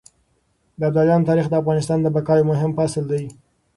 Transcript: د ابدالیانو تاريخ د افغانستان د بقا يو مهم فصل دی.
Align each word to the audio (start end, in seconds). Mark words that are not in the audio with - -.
د 0.77 0.81
ابدالیانو 0.89 1.27
تاريخ 1.29 1.45
د 1.49 1.53
افغانستان 1.61 1.97
د 2.01 2.07
بقا 2.15 2.33
يو 2.37 2.49
مهم 2.51 2.71
فصل 2.77 3.03
دی. 3.11 3.23